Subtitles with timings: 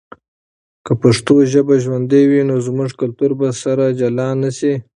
[0.85, 4.73] که پښتو ژبه ژوندی وي، نو زموږ کلتور به سره جلا نه سي.